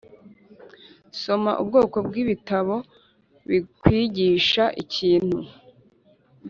soma 1.21 1.51
ubwoko 1.61 1.97
bwibitabo 2.07 2.75
bikwigisha 3.49 4.63
ikintu. 4.83 5.39